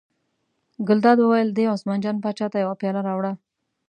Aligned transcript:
ګلداد 0.87 1.17
وویل: 1.21 1.49
دې 1.57 1.63
عثمان 1.73 1.99
جان 2.03 2.17
پاچا 2.23 2.47
ته 2.53 2.57
یوه 2.63 2.75
پیاله 2.81 3.01
راوړه. 3.07 3.31